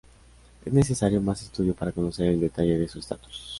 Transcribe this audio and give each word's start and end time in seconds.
Es 0.65 0.73
necesario 0.73 1.21
más 1.21 1.43
estudio 1.43 1.75
para 1.75 1.91
conocer 1.91 2.25
el 2.29 2.39
detalle 2.39 2.75
de 2.75 2.87
su 2.87 2.97
estatus. 2.97 3.49